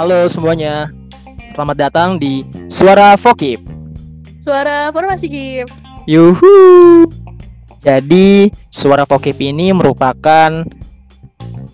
[0.00, 0.88] Halo semuanya,
[1.52, 2.40] selamat datang di
[2.72, 3.60] Suara Fokip.
[4.40, 5.68] Suara formasi Kip.
[6.08, 7.04] Yuhu.
[7.84, 10.64] Jadi, Suara Fokip ini merupakan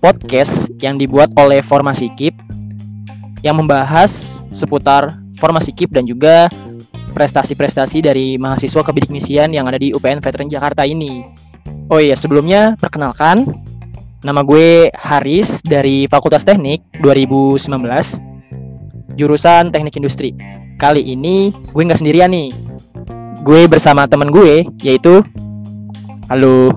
[0.03, 2.35] podcast yang dibuat oleh Formasi Kip
[3.47, 6.51] yang membahas seputar Formasi Kip dan juga
[7.15, 11.23] prestasi-prestasi dari mahasiswa kebidik-misian yang ada di UPN Veteran Jakarta ini.
[11.87, 13.47] Oh iya, sebelumnya perkenalkan
[14.27, 17.71] Nama gue Haris dari Fakultas Teknik 2019
[19.15, 20.35] Jurusan Teknik Industri.
[20.83, 22.51] Kali ini gue nggak sendirian nih.
[23.47, 25.23] Gue bersama temen gue yaitu
[26.27, 26.75] Halo.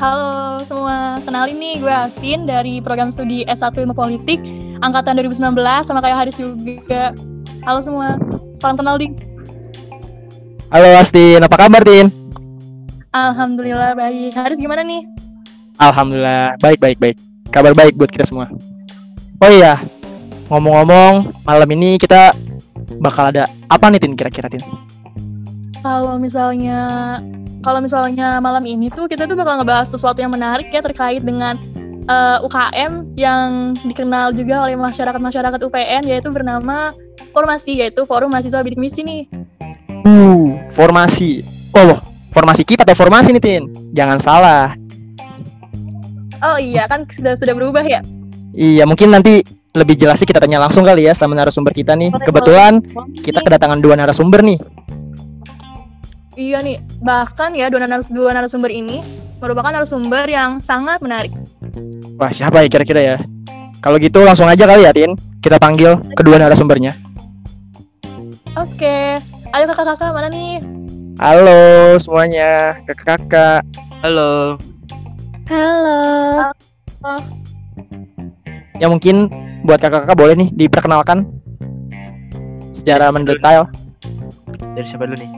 [0.00, 4.40] Halo semua, kenalin nih gue Astin dari program studi S1 Ilmu Politik
[4.80, 5.52] Angkatan 2019
[5.84, 7.12] sama kayak Haris juga.
[7.68, 8.16] Halo semua,
[8.64, 9.12] salam kenal di
[10.72, 12.08] Halo Astin, apa kabar Tin?
[13.12, 14.32] Alhamdulillah baik.
[14.32, 15.23] Haris gimana nih?
[15.78, 17.16] Alhamdulillah, baik baik baik
[17.50, 18.50] Kabar baik buat kita semua
[19.42, 19.76] Oh iya,
[20.48, 22.32] ngomong-ngomong malam ini kita
[23.02, 24.62] bakal ada apa nih Tin kira-kira Tin?
[25.82, 27.18] Kalau misalnya
[27.60, 31.60] kalau misalnya malam ini tuh kita tuh bakal ngebahas sesuatu yang menarik ya terkait dengan
[32.08, 36.92] eh, UKM yang dikenal juga oleh masyarakat-masyarakat UPN yaitu bernama
[37.34, 39.26] Formasi yaitu Forum Mahasiswa Bidik Misi nih.
[40.04, 41.42] Uh, formasi
[41.74, 41.98] Oh,
[42.30, 43.62] formasi KIP atau formasi nih Tin?
[43.90, 44.78] Jangan salah
[46.44, 48.04] Oh iya kan sudah sudah berubah ya.
[48.54, 49.40] Iya, mungkin nanti
[49.74, 52.12] lebih jelas sih kita tanya langsung kali ya sama narasumber kita nih.
[52.12, 53.24] Boleh, Kebetulan boleh.
[53.24, 54.58] kita kedatangan dua narasumber nih.
[56.34, 59.00] Iya nih, bahkan ya dua, narasumber, dua narasumber ini
[59.38, 61.30] merupakan narasumber yang sangat menarik.
[62.18, 63.16] Wah, siapa ya kira-kira ya?
[63.78, 65.14] Kalau gitu langsung aja kali ya, Tin.
[65.38, 66.94] Kita panggil kedua narasumbernya.
[68.58, 69.18] Oke,
[69.50, 70.58] ayo kakak-kakak mana nih?
[71.22, 73.62] Halo semuanya, kakak-kakak.
[74.02, 74.58] Halo,
[75.44, 76.52] Halo,
[78.80, 79.28] Ya mungkin
[79.62, 81.28] buat kakak-kakak boleh nih diperkenalkan
[82.72, 83.68] secara mendetail
[84.74, 85.30] dari siapa dulu nih?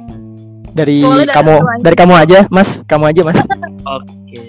[0.73, 1.83] dari Boleh dari kamu aja.
[1.83, 2.71] dari kamu aja, Mas.
[2.85, 3.41] Kamu aja, Mas.
[3.97, 4.41] Oke.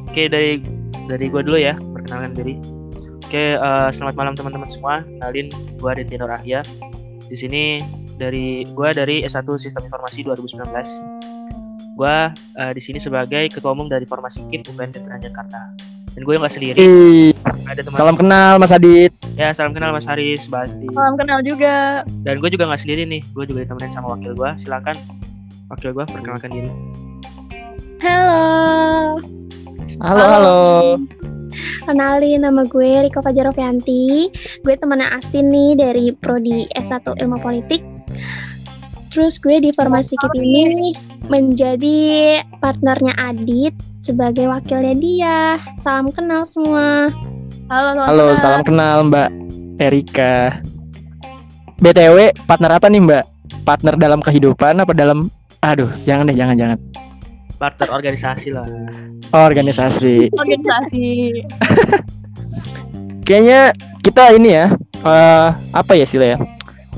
[0.00, 0.62] Oke dari
[1.06, 2.54] dari gua dulu ya, perkenalkan diri.
[3.20, 5.04] Oke, eh, selamat malam teman-teman semua.
[5.04, 6.60] Kenalin gua Aditya Nur Ahya.
[7.28, 7.78] Di sini
[8.16, 11.39] dari gua dari S1 Sistem Informasi 2019.
[12.00, 15.76] Gua eh, di sini sebagai ketua umum dari Formasi KIP UPN Veteran Jakarta.
[16.16, 16.88] Dan gue nggak sendiri,
[17.70, 19.14] ada teman salam kenal Mas Adit.
[19.38, 20.90] ya salam kenal Mas Haris, Basti.
[20.90, 22.02] Salam kenal juga.
[22.26, 24.50] Dan gue juga nggak sendiri nih, gue juga ditemenin sama wakil gue.
[24.58, 24.96] Silakan
[25.70, 26.70] wakil gue perkenalkan diri.
[28.02, 28.42] halo.
[30.00, 30.58] Halo, halo.
[31.84, 34.32] Kenalin nama gue Riko Fajarovianti.
[34.66, 37.84] Gue temannya Astin nih dari prodi S1 Ilmu Politik.
[39.10, 40.94] Terus gue di Formasi KIP ini
[41.26, 43.74] menjadi partnernya Adit
[44.06, 45.38] sebagai wakilnya dia.
[45.82, 47.10] Salam kenal semua.
[47.66, 49.30] Halo, salam Halo, salam kenal Mbak
[49.82, 50.62] Erika.
[51.82, 53.24] BTW, partner apa nih Mbak?
[53.66, 55.26] Partner dalam kehidupan apa dalam
[55.60, 56.78] Aduh, jangan deh, jangan jangan.
[57.58, 58.64] Partner organisasi lah.
[59.34, 60.30] Oh, organisasi.
[60.40, 61.08] Organisasi.
[63.26, 63.74] Kayaknya
[64.06, 64.72] kita ini ya,
[65.02, 66.38] eh apa ya sih ya?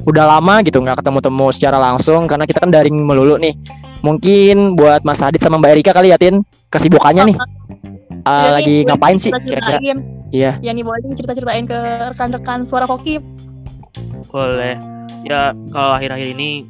[0.03, 3.55] Udah lama gitu nggak ketemu-temu secara langsung karena kita kan daring melulu nih.
[4.03, 6.43] Mungkin buat Mas Adit sama Mbak Erika kali ya, Tin,
[6.75, 7.37] kesibukannya nih.
[7.39, 7.47] Eh,
[8.23, 9.79] Iya nih, lagi boleh ngapain sih kira-kira?
[10.35, 10.53] Iya.
[10.59, 11.79] Ya nih boleh cerita-ceritain ke
[12.11, 13.23] rekan-rekan suara kokip.
[14.31, 14.75] Boleh.
[15.23, 16.67] Ya kalau akhir-akhir ini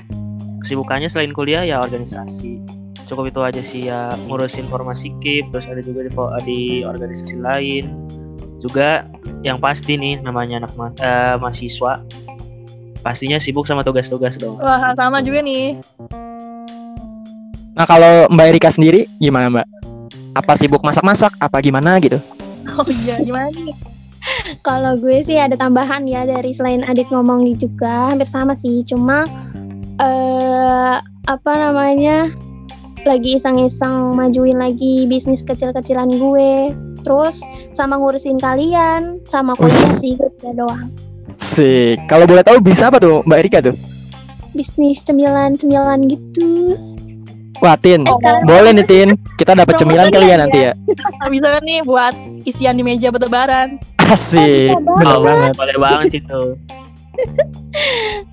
[0.60, 2.60] kesibukannya selain kuliah ya organisasi.
[3.08, 6.12] Cukup itu aja sih ya ngurusin formasi KIP, terus ada juga di,
[6.44, 7.84] di organisasi lain.
[8.60, 9.08] Juga
[9.40, 12.00] yang pasti nih namanya anak ma- eh, mahasiswa
[13.02, 14.56] pastinya sibuk sama tugas-tugas dong.
[14.62, 15.82] Wah, sama juga nih.
[17.72, 19.66] Nah, kalau Mbak Erika sendiri gimana, Mbak?
[20.38, 21.34] Apa sibuk masak-masak?
[21.42, 22.22] Apa gimana gitu?
[22.78, 23.74] Oh iya, gimana nih?
[24.66, 28.86] Kalau gue sih ada tambahan ya dari selain Adit ngomong juga hampir sama sih.
[28.86, 29.26] Cuma
[29.98, 30.96] eh
[31.26, 32.30] apa namanya
[33.02, 36.70] lagi iseng-iseng majuin lagi bisnis kecil-kecilan gue.
[37.02, 37.42] Terus
[37.74, 40.88] sama ngurusin kalian, sama kuliah sih udah doang.
[41.36, 43.74] Sih, kalau boleh tahu bisa apa tuh Mbak Erika tuh?
[44.52, 46.76] Bisnis cemilan-cemilan gitu.
[47.58, 49.08] Wah, Tin, Oh, boleh nih Tin.
[49.38, 50.72] Kita dapat cemilan kali ya nanti ya.
[51.32, 53.78] bisa kan nih buat isian di meja buat lebaran.
[54.02, 55.50] Asik, Oh, bener Oh, banget.
[55.54, 56.40] Boleh banget itu.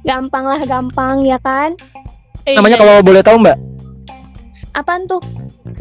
[0.02, 1.78] Gampang lah gampang ya kan?
[2.44, 3.58] Eh, Namanya iya, kalau boleh tahu Mbak,
[4.72, 5.22] Apaan tuh?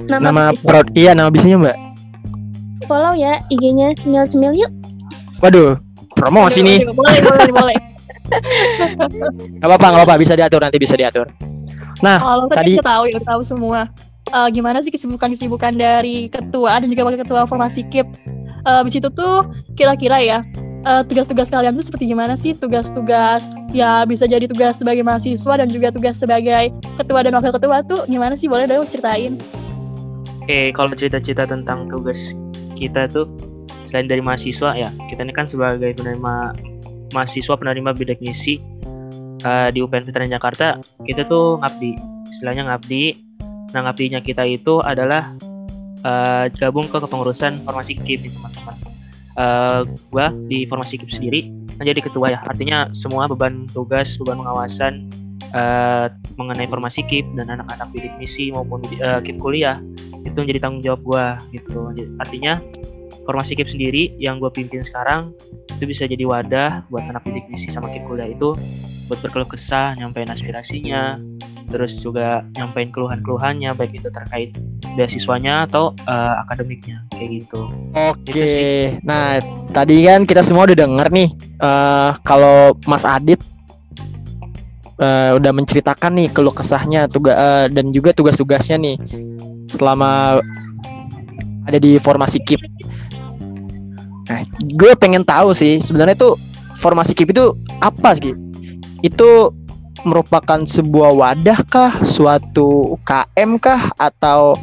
[0.04, 0.62] nama bisnis.
[0.62, 1.76] prod iya nama bisnisnya Mbak.
[2.84, 4.72] follow ya IG-nya cemil-cemil yuk.
[5.38, 5.87] Waduh, iya.
[6.18, 6.78] Promosi nih.
[6.90, 7.76] Boleh, boleh, boleh.
[9.58, 11.26] Gak apa-apa, gak apa-apa, bisa diatur nanti bisa diatur.
[11.98, 13.80] Nah, Kalau Tadi- kita tahu ya, udah tahu semua.
[14.28, 18.04] Eh, gimana sih kesibukan-kesibukan dari ketua dan juga wakil ketua formasi KIP
[18.60, 19.40] eh, di situ tuh
[19.72, 20.44] kira-kira ya
[20.84, 25.72] eh, tugas-tugas kalian tuh seperti gimana sih tugas-tugas ya bisa jadi tugas sebagai mahasiswa dan
[25.72, 26.68] juga tugas sebagai
[27.00, 29.40] ketua dan wakil ketua tuh gimana sih boleh dong ceritain
[30.44, 32.36] Oke, kalau cerita-cerita tentang tugas
[32.76, 33.24] kita tuh
[33.88, 36.52] selain dari mahasiswa ya, kita ini kan sebagai penerima
[37.16, 38.60] mahasiswa penerima bidik misi
[39.42, 40.76] eh, di UPN Veteran Jakarta,
[41.08, 41.96] kita tuh ngabdi,
[42.30, 43.26] istilahnya ngabdi.
[43.68, 45.32] Nah, ngabdinya kita itu adalah
[46.04, 48.76] eh, gabung ke kepengurusan formasi KIP teman-teman.
[49.38, 49.80] Eh,
[50.12, 51.40] gua di formasi KIP sendiri
[51.78, 55.08] menjadi ketua ya, artinya semua beban tugas, beban pengawasan
[55.54, 56.06] eh,
[56.36, 59.80] mengenai formasi KIP dan anak-anak bidik misi maupun eh, KIP kuliah
[60.26, 62.60] itu menjadi tanggung jawab gua gitu artinya
[63.28, 65.36] formasi KIP sendiri yang gue pimpin sekarang
[65.68, 68.56] itu bisa jadi wadah buat anak didik misi sama KIP kuliah itu
[69.12, 71.20] buat berkeluh kesah nyampein aspirasinya
[71.68, 74.56] terus juga nyampein keluhan-keluhannya baik itu terkait
[74.96, 78.96] beasiswanya atau eh, akademiknya kayak gitu Oke.
[79.04, 79.36] Nah,
[79.76, 81.28] tadi kan kita semua udah denger nih
[81.60, 83.44] eh kalau Mas Adit
[84.96, 87.36] eh, udah menceritakan nih keluh kesahnya tugas
[87.68, 88.96] dan juga tugas-tugasnya nih
[89.68, 90.40] selama
[91.68, 92.87] ada di formasi KIP.
[94.28, 96.36] Nah, gue pengen tahu sih sebenarnya tuh
[96.76, 98.36] formasi KIP itu apa sih?
[99.00, 99.56] Itu
[100.06, 104.54] merupakan sebuah wadah kah, suatu UKM kah atau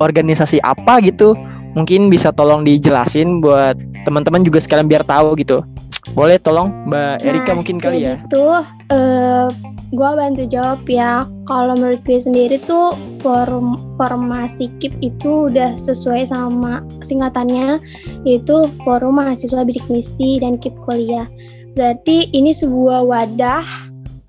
[0.00, 1.36] organisasi apa gitu?
[1.74, 3.74] Mungkin bisa tolong dijelasin buat
[4.06, 5.66] teman-teman juga sekalian biar tahu gitu.
[6.12, 8.20] Boleh tolong Mbak Erika Nah, mungkin kali ya.
[8.28, 8.44] Itu
[8.92, 9.48] eh
[9.94, 11.24] gue bantu jawab ya.
[11.48, 12.92] Kalau menurut gue sendiri tuh
[13.24, 17.80] forum formasi KIP itu udah sesuai sama singkatannya
[18.28, 21.24] yaitu Forum Mahasiswa Bidik Misi dan KIP Kuliah.
[21.72, 23.64] Berarti ini sebuah wadah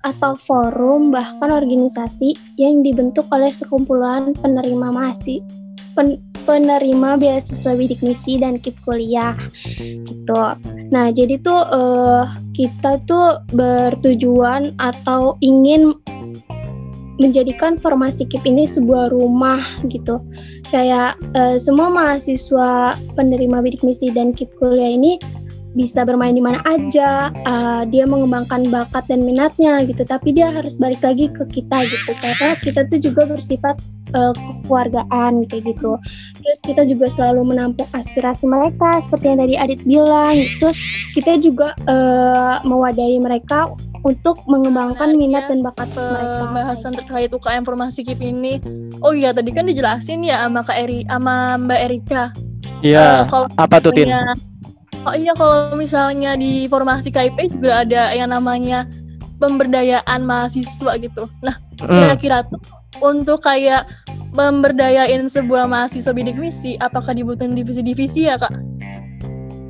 [0.06, 5.42] atau forum bahkan organisasi yang dibentuk oleh sekumpulan penerima mahasiswa
[5.96, 9.34] pen- penerima beasiswa bidik misi dan KIP kuliah
[9.80, 10.42] gitu.
[10.94, 15.96] Nah, jadi tuh eh, kita tuh bertujuan atau ingin
[17.16, 20.22] menjadikan formasi KIP ini sebuah rumah gitu.
[20.70, 25.18] Kayak eh, semua mahasiswa penerima bidik misi dan KIP kuliah ini
[25.76, 30.02] bisa bermain di mana aja, eh, dia mengembangkan bakat dan minatnya gitu.
[30.08, 33.76] Tapi dia harus balik lagi ke kita gitu, karena kita tuh juga bersifat
[34.16, 36.00] eh, kekeluargaan kayak gitu.
[36.40, 40.36] Terus kita juga selalu menampung aspirasi mereka seperti yang tadi Adit bilang.
[40.58, 40.78] Terus
[41.12, 43.76] kita juga eh, mewadahi mereka
[44.06, 46.38] untuk mengembangkan minat dan bakat mereka.
[46.46, 48.62] pembahasan terkait UKM formasi KIP ini.
[49.02, 52.22] Oh iya tadi kan dijelasin ya sama Kak Eri sama Mbak Erika.
[52.86, 53.26] Iya.
[53.26, 54.06] kalau Apa tuh Tin?
[55.06, 58.90] Oh iya kalau misalnya di formasi KIP juga ada yang namanya
[59.38, 61.30] pemberdayaan mahasiswa gitu.
[61.40, 62.02] Nah, Hmm.
[62.02, 62.58] kira-kira tuh
[62.98, 63.86] untuk kayak
[64.32, 68.50] memberdayain sebuah mahasiswa bidik misi, apakah dibutuhin divisi-divisi ya, Kak?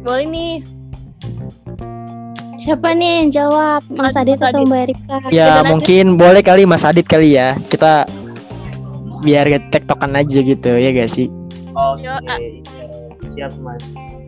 [0.03, 0.55] Boleh nih.
[2.57, 3.85] Siapa nih yang jawab?
[3.93, 4.65] Mas Mas Adit atau.
[4.65, 5.17] Mbak Erika?
[5.29, 5.69] Ya Beda aja.
[5.69, 7.59] mungkin boleh kali Mas Adit kali ya.
[7.69, 8.09] Kita
[9.21, 11.29] biar tektokan aja gitu ya gak sih?
[11.77, 12.39] Oke, Yo, ah.
[13.35, 13.83] siap mas.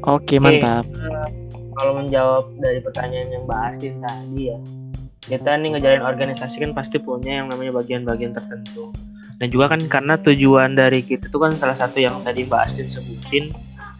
[0.08, 0.88] Oke mantap.
[0.88, 1.28] Eh,
[1.76, 4.58] kalau menjawab dari pertanyaan yang Mbak Astin tadi ya,
[5.20, 8.88] kita nih ngejalin organisasi kan pasti punya yang namanya bagian-bagian tertentu.
[9.38, 12.88] Dan juga kan karena tujuan dari kita itu kan salah satu yang tadi Mbak Astin
[12.88, 13.52] sebutin,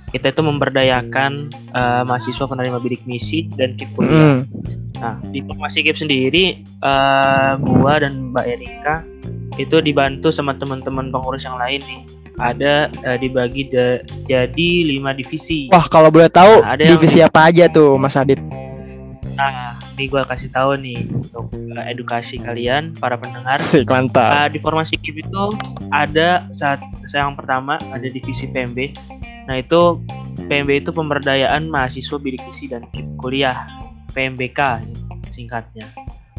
[0.08, 4.40] kita itu memberdayakan eh, mahasiswa penerima bidik misi dan KIP kuliah.
[4.40, 4.40] Mm.
[4.98, 9.04] Nah, di formasi KIP sendiri, eh, gua dan Mbak Erika
[9.60, 12.02] itu dibantu sama teman-teman pengurus yang lain nih.
[12.38, 15.66] Ada eh, dibagi da- jadi lima divisi.
[15.68, 18.38] Wah kalau boleh tahu Nah, ada yang- divisi apa aja tuh Mas Adit?
[19.34, 23.58] Nah, ini gua kasih tahu nih untuk eh, edukasi kalian para pendengar.
[23.58, 24.26] Sik mantap.
[24.26, 25.44] Nah, di formasi KIP itu
[25.90, 26.78] ada saat
[27.08, 28.94] yang pertama ada divisi PMB.
[29.46, 30.02] Nah, itu
[30.40, 33.66] PMB itu pemberdayaan mahasiswa bidik misi dan KIP kuliah.
[34.08, 34.82] PMBK
[35.30, 35.86] singkatnya.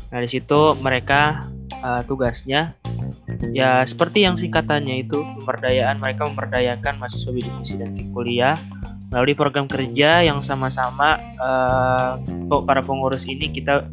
[0.10, 2.75] Nah, di situ mereka eh, tugasnya
[3.53, 8.55] ya seperti yang singkatannya itu pemberdayaan mereka memberdayakan mahasiswa bidik misi dan KIP kuliah
[9.09, 11.17] melalui program kerja yang sama-sama
[12.50, 13.89] kok para pengurus ini kita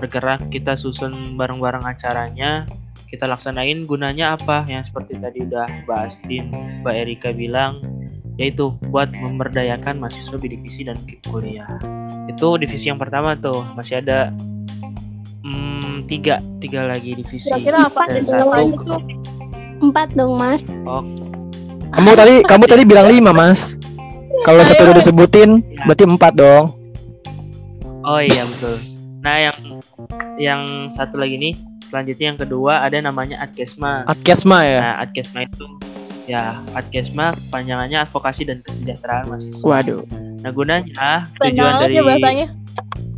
[0.00, 2.64] bergerak kita susun bareng-bareng acaranya
[3.14, 4.66] kita laksanain gunanya apa?
[4.66, 6.50] Yang seperti tadi udah Mbak Astin
[6.82, 7.78] Mbak Erika bilang
[8.34, 10.98] yaitu buat memberdayakan mahasiswa bidik misi dan
[11.30, 11.78] kuliah.
[12.26, 14.34] Itu divisi yang pertama tuh masih ada
[15.44, 18.96] hmm, tiga tiga lagi divisi Kira-kira apa dan satu apa itu?
[19.84, 20.64] Empat dong Mas.
[21.94, 23.76] Kamu tadi kamu tadi bilang lima Mas.
[24.42, 26.74] Kalau satu udah disebutin berarti empat dong.
[28.04, 28.76] oh iya betul
[29.24, 29.56] nah yang
[30.36, 31.56] yang satu lagi nih
[31.88, 34.80] selanjutnya yang kedua ada namanya Adkesma Adkesma ya.
[34.84, 35.64] Nah, Adkesma itu
[36.24, 39.60] Ya, Adkesma panjangannya advokasi dan kesejahteraan mahasiswa.
[39.60, 40.08] Waduh.
[40.40, 42.46] Nah, gunanya tujuan banget dari ya bahasanya.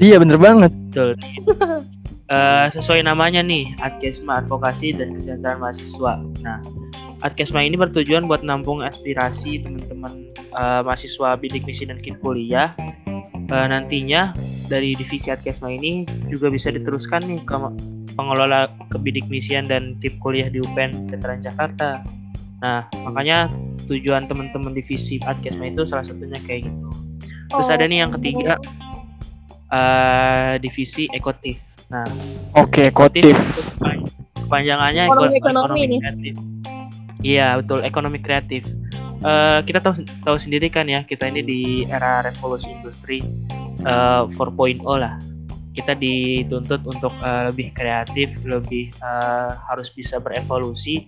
[0.03, 0.73] Iya bener banget.
[0.91, 1.11] Betul.
[2.27, 6.13] Eh, sesuai namanya nih, Adkesma Advokasi dan Kesejahteraan Mahasiswa.
[6.43, 6.59] Nah,
[7.23, 12.75] Adkesma ini bertujuan buat nampung aspirasi teman-teman eh, mahasiswa bidik misi dan kip kuliah.
[13.47, 14.35] Eh, nantinya
[14.67, 17.55] dari divisi Adkesma ini juga bisa diteruskan nih ke
[18.19, 22.03] pengelola kebidik misian dan kip kuliah di UPN Veteran Jakarta.
[22.59, 23.47] Nah, makanya
[23.87, 26.91] tujuan teman-teman divisi Adkesma itu salah satunya kayak gitu.
[27.55, 28.59] Terus ada nih yang ketiga,
[29.71, 31.66] eh, divisi ekotif.
[31.87, 32.07] Nah,
[32.53, 33.39] Oke, Ekotif kotif.
[34.37, 36.35] kepanjangannya Ekonomi- eko- ekonomi kreatif.
[37.19, 38.63] Iya betul ekonomi kreatif.
[39.19, 43.23] Eh, kita tahu tahu sendiri kan ya kita ini di era revolusi industri
[43.81, 44.43] eh, 4.0
[44.97, 45.17] lah.
[45.73, 51.05] Kita dituntut untuk eh, lebih kreatif, lebih eh, harus bisa berevolusi.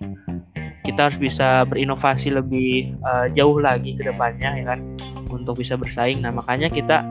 [0.82, 4.80] Kita harus bisa berinovasi lebih eh, jauh lagi ke depannya ya kan
[5.28, 6.18] untuk bisa bersaing.
[6.18, 7.04] Nah makanya kita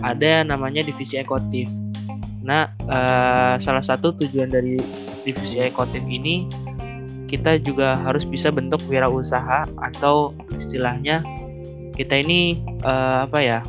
[0.00, 1.66] ada yang namanya divisi ekotif.
[2.46, 4.78] Nah, eh, salah satu tujuan dari
[5.26, 6.46] divisi ekotif ini
[7.26, 11.26] kita juga harus bisa bentuk wirausaha atau istilahnya
[11.98, 13.60] kita ini eh, apa ya?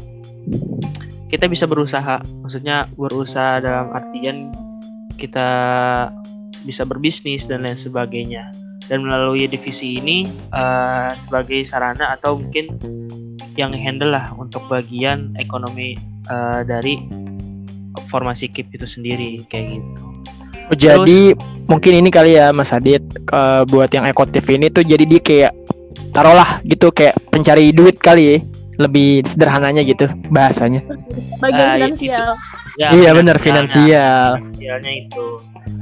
[1.27, 4.53] Kita bisa berusaha, maksudnya berusaha dalam artian
[5.19, 5.49] kita
[6.63, 8.53] bisa berbisnis dan lain sebagainya.
[8.87, 12.77] Dan melalui divisi ini eh, sebagai sarana atau mungkin
[13.57, 15.97] yang handle lah untuk bagian ekonomi
[16.29, 17.26] eh, dari
[18.07, 20.01] formasi KIP itu sendiri kayak gitu.
[20.67, 21.31] Oh, jadi
[21.67, 25.51] mungkin ini kali ya Mas Adit ke- buat yang ekotif ini tuh jadi dia kayak
[26.11, 28.37] taruhlah gitu kayak pencari duit kali ya.
[28.77, 30.85] Lebih sederhananya gitu bahasanya.
[31.41, 31.75] Bagian iya.
[31.81, 32.29] finansial.
[32.77, 34.37] Ya, iya benar finansial.
[34.37, 35.25] Finansialnya itu.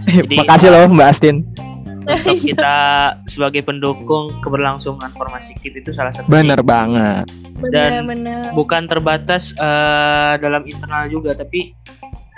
[0.16, 1.36] Jadi, Makasih loh Mbak Astin.
[2.06, 2.78] Untuk kita
[3.26, 7.26] sebagai pendukung keberlangsungan formasi KIP itu salah satu Bener banget.
[7.74, 8.54] Dan- Bener-bener.
[8.54, 11.76] bukan terbatas eh, dalam internal juga tapi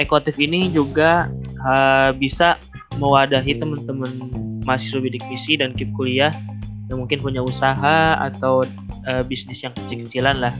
[0.01, 1.29] ekotif ini juga
[1.61, 2.57] eh, bisa
[2.97, 4.11] mewadahi teman-teman
[4.65, 6.33] mahasiswa bidik misi dan kip kuliah
[6.87, 8.63] yang mungkin punya usaha atau
[9.05, 10.53] eh, bisnis yang kecil-kecilan lah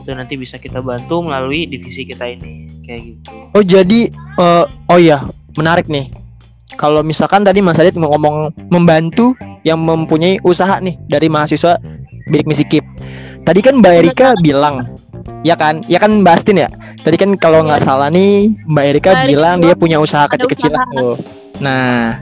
[0.00, 4.98] itu nanti bisa kita bantu melalui divisi kita ini kayak gitu Oh jadi eh, oh
[4.98, 5.26] iya
[5.58, 6.06] menarik nih.
[6.78, 9.34] Kalau misalkan tadi Mas Adit ngomong membantu
[9.66, 11.76] yang mempunyai usaha nih dari mahasiswa
[12.30, 12.86] bidik misi KIP.
[13.44, 14.86] Tadi kan Mbak Erika bilang
[15.42, 16.68] Ya kan, ya kan Mbak Astin ya.
[17.00, 21.16] Tadi kan kalau nggak salah nih Mbak Erika Mbak bilang dia punya usaha kecil-kecilan tuh.
[21.60, 22.20] Nah,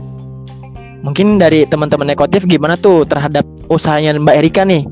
[1.03, 4.87] mungkin dari teman-teman ekotif gimana tuh terhadap usahanya Mbak Erika nih?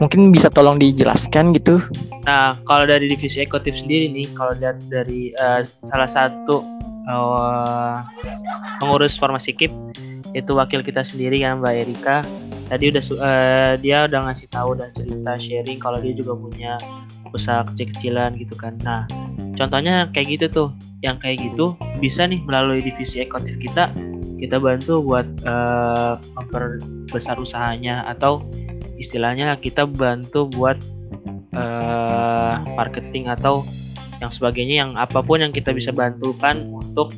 [0.00, 1.80] Mungkin bisa tolong dijelaskan gitu.
[2.24, 6.64] Nah, kalau dari divisi ekotif sendiri nih, kalau lihat dari eh, salah satu
[7.08, 7.94] eh,
[8.80, 9.72] pengurus formasi KIP
[10.36, 12.16] itu wakil kita sendiri kan Mbak Erika.
[12.70, 16.76] Tadi udah eh, dia udah ngasih tahu dan cerita sharing kalau dia juga punya
[17.32, 18.76] usaha kecil-kecilan gitu kan.
[18.82, 19.04] Nah,
[19.54, 20.68] contohnya kayak gitu tuh.
[21.00, 23.88] Yang kayak gitu bisa nih melalui divisi ekotif kita
[24.40, 28.44] kita bantu buat eh, memperbesar usahanya atau
[28.96, 30.80] istilahnya kita bantu buat
[31.52, 33.64] eh, marketing atau
[34.20, 37.12] yang sebagainya yang apa pun yang kita bisa bantukan untuk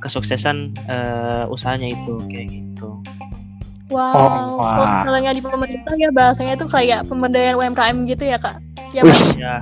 [0.00, 3.00] kesuksesan eh, usahanya itu kayak gitu.
[3.92, 4.16] Wow.
[4.56, 5.04] Oh, Kalau wah.
[5.04, 8.60] misalnya di pemerintah ya bahasanya tuh kayak pemberdayaan UMKM gitu ya kak.
[8.94, 9.18] Ya mas.
[9.34, 9.54] Wih, Ya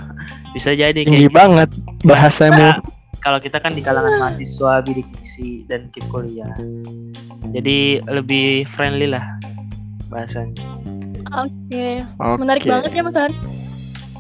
[0.53, 1.71] bisa jadi tinggi kayak banget
[2.05, 2.61] bahasamu.
[2.61, 2.77] Nah,
[3.25, 6.53] kalau kita kan di kalangan mahasiswa bidik misi dan kip kuliah.
[7.49, 9.25] Jadi lebih friendly lah
[10.13, 10.61] bahasanya.
[11.41, 12.05] Oke.
[12.21, 12.39] Oke.
[12.45, 13.17] Menarik banget ya mas.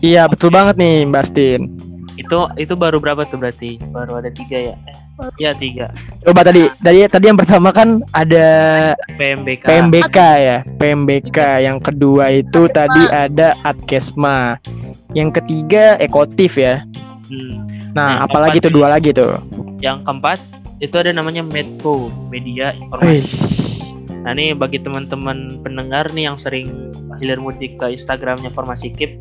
[0.02, 1.91] Iya betul banget nih Mbak Astin.
[2.16, 3.80] Itu itu baru berapa tuh berarti?
[3.90, 4.76] Baru ada tiga ya?
[5.38, 5.92] Ya tiga.
[6.24, 8.48] Coba tadi tadi tadi yang pertama kan ada
[9.16, 9.64] PMBK.
[9.64, 11.38] PMBK ya, PMBK.
[11.64, 14.60] Yang kedua itu tadi ada Adkesma.
[15.12, 16.84] Yang ketiga Ekotif ya.
[17.28, 17.68] Hmm.
[17.92, 19.40] Nah, Yang apalagi tuh dua lagi tuh.
[19.80, 20.38] Yang keempat
[20.82, 23.06] itu ada namanya Medco, Media Informasi.
[23.06, 23.24] Wih,
[24.22, 29.18] Nah ini bagi teman-teman pendengar nih yang sering hilir mudik ke Instagramnya Formasi Kip.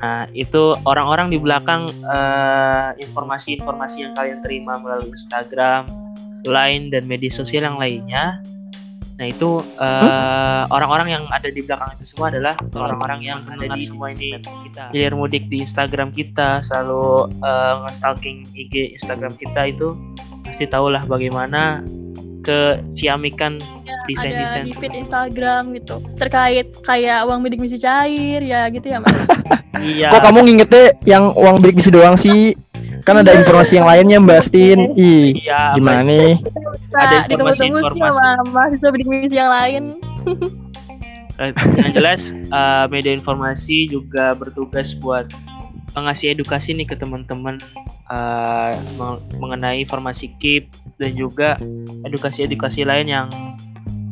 [0.00, 5.84] Nah itu orang-orang di belakang eh, informasi-informasi yang kalian terima melalui Instagram,
[6.48, 8.40] Line dan media sosial yang lainnya.
[9.20, 13.92] Nah itu eh, orang-orang yang ada di belakang itu semua adalah orang-orang yang ada di
[13.92, 14.40] semua ini.
[14.40, 14.88] kita.
[14.96, 19.92] Hilir mudik di Instagram kita selalu eh, nge-stalking IG Instagram kita itu.
[20.40, 21.84] Pasti tahulah bagaimana
[22.50, 28.90] keciamikan ada desain-desain di feed Instagram gitu terkait kayak uang bidik misi cair ya gitu
[28.90, 29.14] ya mas.
[29.86, 32.58] iya kok kamu ngingetnya yang uang bidik misi doang sih?
[33.06, 34.92] Kan ada informasi yang lainnya Mbak Astin.
[34.92, 36.36] Ih, iya gimana nih?
[36.92, 37.96] Ada sih informasi-informasi.
[37.96, 39.82] sama mahasiswa bidik misi yang lain.
[41.80, 42.20] Yang jelas
[42.52, 45.32] uh, media informasi juga bertugas buat
[45.98, 47.58] ngasih edukasi nih ke teman-teman
[48.06, 48.72] uh,
[49.42, 50.70] mengenai informasi KIP
[51.02, 51.58] dan juga
[52.06, 53.26] edukasi-edukasi lain yang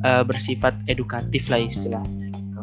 [0.02, 2.60] uh, bersifat edukatif lah istilahnya gitu.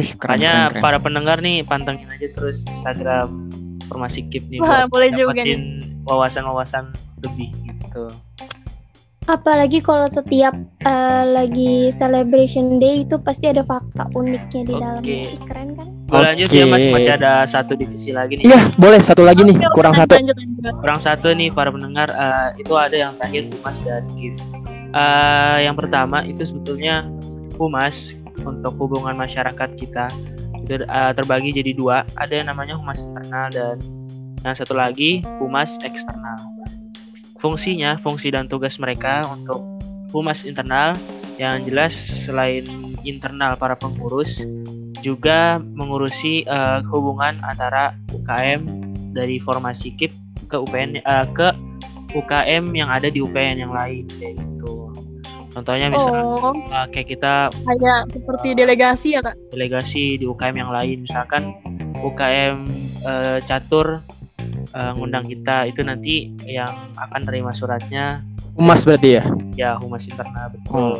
[0.00, 0.82] Ih, keren, Makanya keren, keren.
[0.82, 3.52] para pendengar nih pantengin aja terus Instagram
[3.84, 5.62] informasi KIP nih Wah, buat boleh juga dapetin
[6.08, 6.84] wawasan-wawasan
[7.20, 8.04] lebih gitu.
[9.28, 14.80] Apalagi kalau setiap eh, lagi celebration day itu pasti ada fakta uniknya di Oke.
[14.80, 15.20] dalamnya.
[15.28, 15.86] Ih, Keren kan?
[16.10, 18.48] Gue lanjut ya mas, masih ada satu divisi lagi nih.
[18.48, 20.14] Iya, boleh satu lagi nih, oke, kurang lanjut, satu.
[20.18, 20.74] lanjut, lanjut.
[20.82, 24.34] Kurang satu nih para pendengar, eh, itu ada yang terakhir Humas dan KIF.
[24.90, 27.06] Eh, yang pertama itu sebetulnya
[27.54, 30.08] Humas untuk hubungan masyarakat kita
[30.64, 32.02] itu eh, terbagi jadi dua.
[32.18, 33.76] Ada yang namanya Humas internal dan
[34.42, 36.40] yang satu lagi Humas eksternal.
[37.40, 39.64] Fungsinya, fungsi dan tugas mereka untuk
[40.10, 40.92] Humas internal
[41.38, 41.94] yang jelas
[42.26, 42.66] selain
[43.06, 44.42] internal para pengurus
[45.00, 48.66] juga mengurusi eh, hubungan antara UKM
[49.16, 50.12] dari formasi KIP
[50.50, 51.48] ke UPN eh, ke
[52.12, 54.90] UKM yang ada di UPN yang lain kayak gitu.
[55.50, 59.34] Contohnya misalnya Oh, eh, kayak kita kayak seperti delegasi ya kak?
[59.54, 61.54] delegasi di UKM yang lain misalkan
[62.02, 62.66] UKM
[63.06, 64.02] eh, catur
[64.74, 68.24] eh, ngundang kita itu nanti yang akan terima suratnya
[68.58, 69.24] Humas berarti ya?
[69.54, 70.74] ya humas internal betul.
[70.74, 70.98] Oh.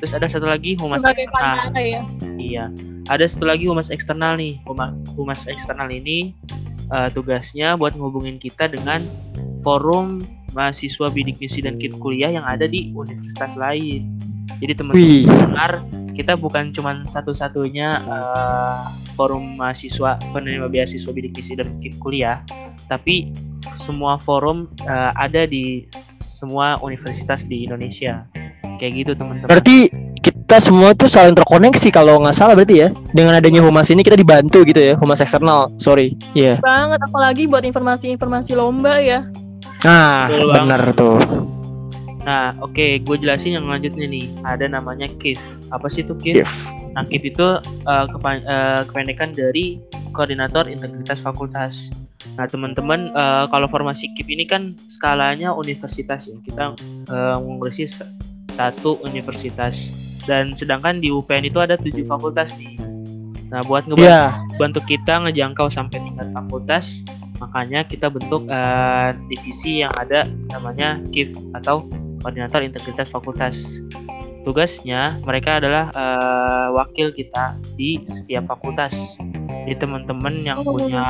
[0.00, 1.72] Terus ada satu lagi humas Sebagai eksternal.
[1.78, 2.02] ya?
[2.36, 2.64] Iya.
[3.08, 4.58] Ada satu lagi humas eksternal nih.
[4.66, 6.34] Humas, humas eksternal ini
[6.90, 9.06] eh, tugasnya buat ngehubungin kita dengan
[9.62, 10.18] forum
[10.52, 14.18] mahasiswa bidik misi dan kit kuliah yang ada di universitas lain.
[14.58, 15.72] Jadi teman-teman dengar
[16.18, 18.76] kita bukan cuman satu-satunya eh,
[19.20, 21.68] forum mahasiswa penerima beasiswa bidik misi dan
[22.00, 22.40] kuliah,
[22.88, 23.36] tapi
[23.76, 25.84] semua forum eh, ada di
[26.24, 28.24] semua universitas di Indonesia.
[28.80, 29.44] Kayak gitu teman-teman.
[29.44, 29.92] berarti
[30.24, 32.88] kita semua tuh saling terkoneksi kalau nggak salah berarti ya.
[33.12, 35.68] Dengan adanya humas ini kita dibantu gitu ya, humas eksternal.
[35.76, 36.16] Sorry.
[36.32, 36.64] Iya.
[36.64, 39.28] Banget, apalagi buat informasi-informasi lomba ya.
[39.84, 41.20] Nah, bener tuh.
[42.20, 44.28] Nah, oke, gue jelasin yang lanjutnya nih.
[44.44, 45.40] Ada namanya KIF.
[45.72, 46.44] Apa sih itu KIF?
[46.44, 46.52] If.
[46.92, 47.46] Nah, KIF itu
[47.88, 49.80] uh, kepa- uh, kependekan dari
[50.12, 51.88] Koordinator Integritas Fakultas.
[52.36, 56.36] Nah, teman-teman, uh, kalau formasi KIF ini kan skalanya universitas ya.
[56.44, 56.76] Kita
[57.08, 57.88] uh, mengurusi
[58.52, 59.88] satu universitas.
[60.28, 62.76] Dan sedangkan di UPN itu ada tujuh fakultas nih.
[63.48, 64.22] Nah, buat ngebantu Iya.
[64.60, 67.02] bantu kita ngejangkau sampai tingkat fakultas
[67.40, 71.82] makanya kita bentuk eh, divisi yang ada namanya KIF atau
[72.20, 73.80] Koordinator Integritas Fakultas
[74.40, 79.16] tugasnya mereka adalah eh, wakil kita di setiap fakultas
[79.68, 80.76] jadi teman-teman yang Oh.
[80.76, 81.04] punya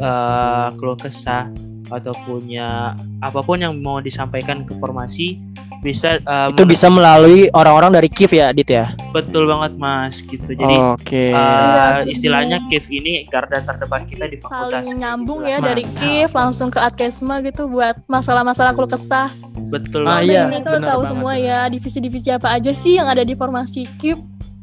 [0.00, 1.52] eh, keluh kesah
[1.92, 5.36] atau punya apa pun yang mau disampaikan ke formasi
[5.80, 8.94] bisa eh, Itu bisa melalui orang-orang dari KIF ya, Dit ya?
[9.10, 11.30] betul banget mas gitu jadi Oke.
[11.30, 14.78] Uh, Iya, istilahnya KIF ini garda terdepan kita di fakultas.
[14.80, 15.66] Saling nyambung Gitu ya lah.
[15.68, 19.28] dari KIF langsung ke Adkesma gitu buat masalah-masalah keluh kesah.
[19.68, 20.30] Betul Ah, banget.
[20.30, 21.10] iya, kita benar tahu banget.
[21.10, 24.16] semua ya divisi-divisi apa aja sih yang ada di formasi KIF.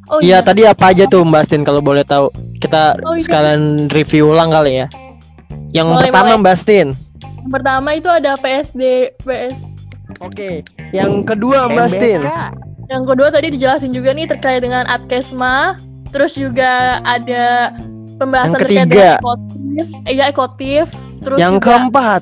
[0.08, 2.32] Oh Iya, tadi apa aja tuh Mbak Astin kalau boleh tahu?
[2.56, 3.22] Kita Oh, iya.
[3.22, 4.88] sekalian review ulang kali ya.
[5.70, 6.42] Yang Boleh, pertama boleh.
[6.42, 6.88] Mbak Astin.
[7.50, 8.82] Yang pertama itu ada PSD,
[9.18, 9.66] PS.
[10.22, 10.62] Oke.
[10.94, 12.22] Yang kedua Mbak Astin.
[12.86, 15.82] Yang kedua tadi dijelasin juga nih terkait dengan Adkesma.
[16.14, 17.74] Terus juga ada
[18.22, 19.86] pembahasan Yang terkait dengan ekotif.
[20.06, 20.84] Eh, Iya ekotif.
[21.20, 22.22] Terus Yang juga keempat.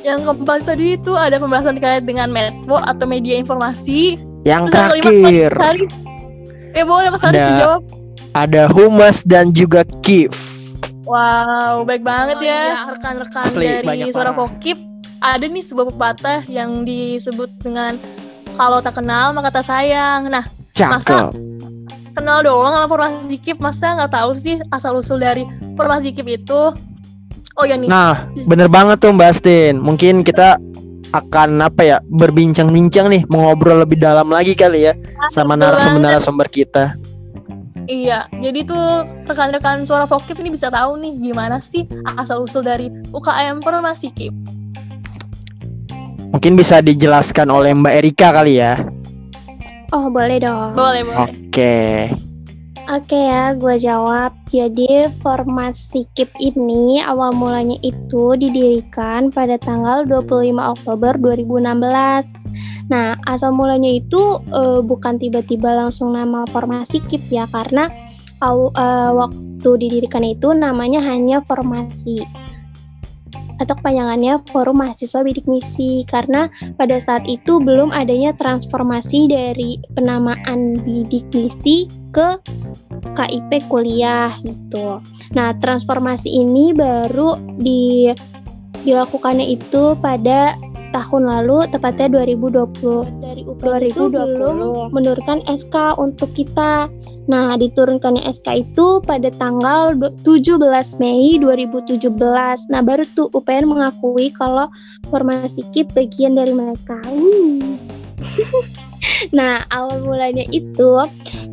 [0.00, 4.14] yang keempat tadi itu ada pembahasan terkait dengan medpo atau media informasi.
[4.46, 5.90] Yang Terus yang kelima terakhir Mas Haris.
[6.70, 7.80] Eh boleh Mas Haris dijawab.
[8.32, 10.65] ada humas dan juga KIF.
[11.06, 14.34] Wow, baik banget ya rekan-rekan Asli, dari banyak Suara.
[14.34, 14.78] Fokip.
[15.16, 17.96] Ada nih sebuah pepatah yang disebut dengan
[18.54, 20.28] kalau tak kenal maka tak sayang.
[20.28, 20.44] Nah,
[20.76, 21.32] Cakep.
[22.12, 25.44] kenal doang sama formasi KIP, masa nggak tahu sih asal usul dari
[25.76, 26.62] formasi KIP itu?
[27.56, 29.80] Oh ya nih, Nah, bener banget tuh Mbak Astin.
[29.80, 30.60] Mungkin kita
[31.16, 34.92] akan apa ya berbincang-bincang nih mengobrol lebih dalam lagi kali ya
[35.32, 36.92] sama betul narasumber-narasumber kita.
[37.86, 38.26] Iya.
[38.30, 41.86] Jadi tuh rekan-rekan Suara Fokip ini bisa tahu nih gimana sih
[42.18, 44.34] asal usul dari UKM formasi KIP.
[46.34, 48.76] Mungkin bisa dijelaskan oleh Mbak Erika kali ya.
[49.94, 50.74] Oh boleh dong.
[50.74, 51.30] Boleh, boleh.
[51.30, 52.10] Oke.
[52.86, 54.30] Oke ya, gue jawab.
[54.46, 62.65] Jadi formasi KIP ini awal mulanya itu didirikan pada tanggal 25 Oktober 2016.
[62.86, 67.90] Nah, asal mulanya itu eh, bukan tiba-tiba langsung nama formasi KIP ya, karena
[68.38, 72.22] aw- eh, waktu didirikan itu namanya hanya formasi.
[73.56, 80.76] atau kepanjangannya Forum Mahasiswa Bidik Misi karena pada saat itu belum adanya transformasi dari penamaan
[80.84, 82.36] bidik misi ke
[83.16, 85.00] KIP kuliah gitu.
[85.32, 88.12] Nah, transformasi ini baru di
[88.84, 90.52] dilakukannya itu pada
[90.96, 94.56] tahun lalu tepatnya 2020 dari UPN itu belum
[94.96, 96.88] menurunkan SK untuk kita.
[97.28, 99.92] Nah, diturunkannya SK itu pada tanggal
[100.24, 100.56] 17
[100.96, 102.08] Mei 2017.
[102.72, 104.72] Nah, baru tuh UPN mengakui kalau
[105.12, 106.96] formasi KIP bagian dari mereka.
[107.04, 107.76] Uh.
[109.36, 111.04] nah, awal mulanya itu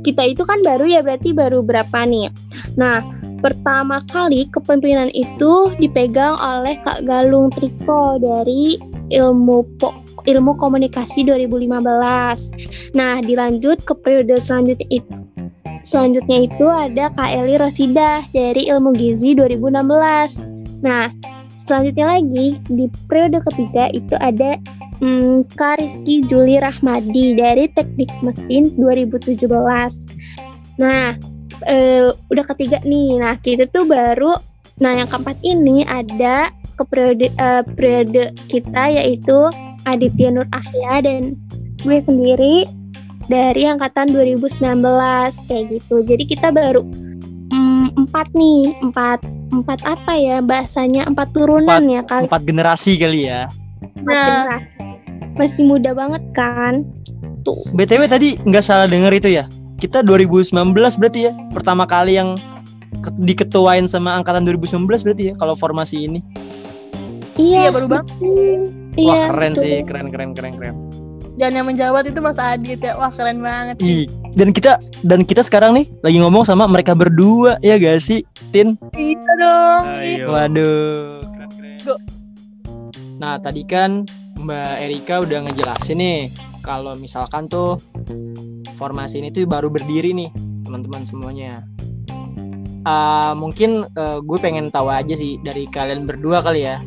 [0.08, 2.32] kita itu kan baru ya berarti baru berapa nih?
[2.80, 3.04] Nah,
[3.44, 9.92] pertama kali kepemimpinan itu dipegang oleh Kak Galung Triko dari ilmu po
[10.24, 12.96] ilmu komunikasi 2015.
[12.96, 15.34] Nah, dilanjut ke periode selanjutnya itu
[15.84, 20.40] selanjutnya itu ada Kak Eli Rosida dari ilmu gizi 2016.
[20.82, 21.12] Nah,
[21.68, 24.58] selanjutnya lagi di periode ketiga itu ada
[25.04, 29.44] hmm, Kak Rizky Juli Rahmadi dari teknik mesin 2017.
[30.80, 31.14] Nah,
[31.68, 33.20] uh, udah ketiga nih.
[33.20, 34.40] Nah, kita tuh baru
[34.76, 39.50] nah yang keempat ini ada ke periode uh, periode kita yaitu
[39.84, 41.38] Aditya Nur Ahya dan
[41.80, 42.66] gue sendiri
[43.26, 44.84] dari angkatan 2019
[45.46, 45.96] kayak gitu.
[46.04, 46.84] Jadi kita baru
[47.52, 49.20] mm, empat nih, empat
[49.54, 52.26] empat apa ya bahasanya empat turunan Empat- ya kali.
[52.28, 53.48] Empat generasi kali ya.
[53.94, 54.26] Empat Nah.
[54.26, 54.72] generasi.
[55.34, 56.86] Masih muda banget kan?
[57.44, 57.60] Tuh.
[57.72, 59.46] BTW tadi nggak salah denger itu ya.
[59.76, 61.32] Kita 2019 berarti ya.
[61.52, 62.40] Pertama kali yang
[63.18, 66.20] diketuain sama angkatan 2019 berarti ya kalau formasi ini.
[67.34, 68.08] Iya, Iya, baru banget.
[68.94, 69.64] Iya, Wah, keren betul.
[69.66, 70.76] sih, keren keren keren keren.
[71.34, 72.94] Dan yang menjawab itu Mas Adit ya.
[72.94, 74.38] Wah, keren banget Ih, sih.
[74.38, 78.22] dan kita dan kita sekarang nih lagi ngomong sama mereka berdua ya gak sih,
[78.54, 78.78] Tin?
[78.94, 79.84] Iya dong.
[79.98, 80.26] Ayo.
[80.30, 81.78] Waduh, keren keren.
[81.82, 81.96] Go.
[83.18, 84.06] Nah, tadi kan
[84.38, 86.20] Mbak Erika udah ngejelasin nih
[86.62, 87.82] kalau misalkan tuh
[88.76, 90.30] formasi ini tuh baru berdiri nih,
[90.62, 91.66] teman-teman semuanya.
[92.84, 96.84] Ah, mungkin eh, gue pengen tahu aja sih dari kalian berdua kali ya.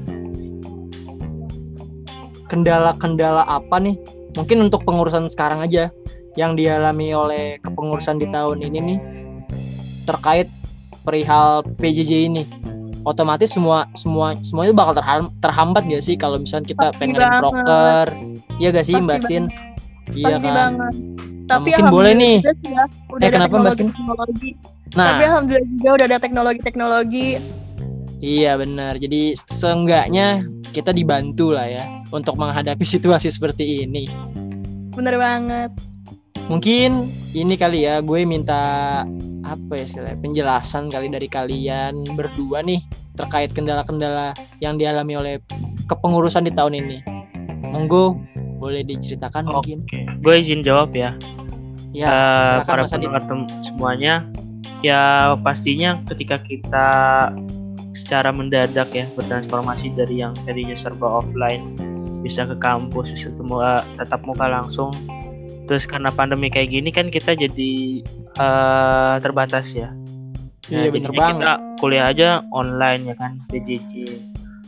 [2.46, 3.96] Kendala-kendala apa nih?
[4.37, 5.88] Mungkin untuk pengurusan sekarang aja
[6.37, 8.98] yang dialami oleh kepengurusan di tahun ini nih
[10.04, 10.52] terkait
[11.00, 12.44] perihal PJJ ini
[13.02, 17.16] otomatis semua semua semua itu bakal terham- terhambat gak sih kalau misalnya kita Pasti pengen
[17.16, 17.40] banget.
[17.40, 18.06] proker
[18.59, 19.44] iya gak sih Pasti Mbak Tin
[20.12, 20.94] iya kan banget.
[21.46, 22.37] Tapi mungkin boleh nih.
[22.42, 23.44] sih ya, udah Eh, ada Tin?
[23.46, 24.50] teknologi-teknologi.
[24.92, 27.28] nah Tapi alhamdulillah juga udah ada teknologi-teknologi.
[28.18, 34.09] iya benar jadi seenggaknya kita dibantu lah ya untuk menghadapi situasi seperti ini
[34.90, 35.70] Bener banget.
[36.46, 39.02] mungkin ini kali ya gue minta
[39.42, 42.80] apa ya istilahnya penjelasan kali dari kalian berdua nih
[43.12, 45.35] terkait kendala-kendala yang dialami oleh
[45.85, 46.98] kepengurusan di tahun ini
[47.66, 48.16] monggo
[48.66, 51.14] boleh diceritakan mungkin Oke, gue izin jawab ya.
[51.94, 52.11] ya
[52.61, 53.22] silakan para pendengar
[53.62, 54.14] semuanya,
[54.83, 56.88] ya pastinya ketika kita
[57.96, 61.79] secara mendadak ya bertransformasi dari yang tadinya serba offline
[62.20, 64.90] bisa ke kampus, bisa ketemu eh, tatap muka langsung.
[65.66, 67.72] Terus karena pandemi kayak gini kan kita jadi
[68.37, 69.94] eh, terbatas ya.
[70.66, 71.42] Iya, bener jadinya banget.
[71.42, 73.94] Kita kuliah aja online ya kan, PJJ.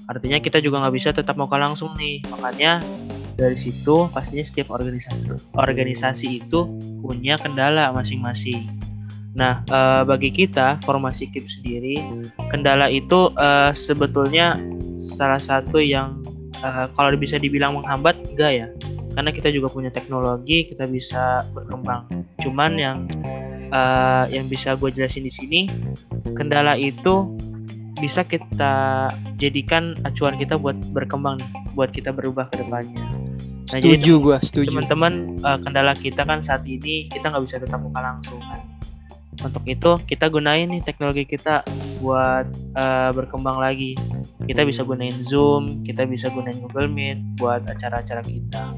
[0.09, 2.23] Artinya kita juga nggak bisa tetap muka langsung nih.
[2.31, 2.81] Makanya
[3.39, 6.67] dari situ pastinya setiap organisasi organisasi itu
[6.99, 8.67] punya kendala masing-masing.
[9.39, 11.97] Nah, eh, bagi kita formasi KIP sendiri,
[12.51, 14.59] kendala itu eh, sebetulnya
[14.99, 16.19] salah satu yang
[16.59, 18.69] eh, kalau bisa dibilang menghambat enggak ya.
[19.15, 22.11] Karena kita juga punya teknologi, kita bisa berkembang.
[22.43, 23.07] Cuman yang
[23.71, 25.61] eh, yang bisa gue jelasin di sini,
[26.35, 27.39] kendala itu
[27.99, 29.07] bisa kita
[29.37, 31.39] jadikan acuan kita buat berkembang
[31.75, 33.07] buat kita berubah ke depannya.
[33.69, 34.69] Nah, setuju gue setuju.
[34.73, 38.61] teman-teman eh, kendala kita kan saat ini kita nggak bisa tetap muka langsung kan.
[39.39, 41.63] Untuk itu kita gunain nih teknologi kita
[42.01, 43.93] buat eh, berkembang lagi.
[44.49, 48.73] Kita bisa gunain Zoom kita bisa gunain Google Meet buat acara-acara kita.